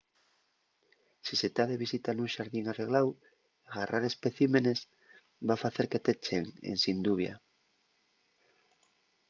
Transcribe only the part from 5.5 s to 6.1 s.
facer que